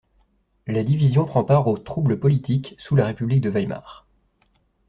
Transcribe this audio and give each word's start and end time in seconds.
La 0.65 0.83
division 0.83 1.25
prend 1.25 1.43
part 1.43 1.67
aux 1.67 1.77
troubles 1.77 2.19
politiques 2.19 2.73
sous 2.79 2.95
la 2.95 3.05
république 3.05 3.39
de 3.41 3.51
Weimar. 3.51 4.07